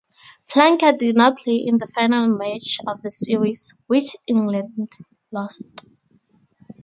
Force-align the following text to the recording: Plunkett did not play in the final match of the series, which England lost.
Plunkett 0.49 0.97
did 0.97 1.15
not 1.15 1.37
play 1.37 1.57
in 1.57 1.77
the 1.77 1.85
final 1.85 2.27
match 2.27 2.79
of 2.87 3.03
the 3.03 3.11
series, 3.11 3.75
which 3.85 4.15
England 4.25 4.89
lost. 5.31 5.61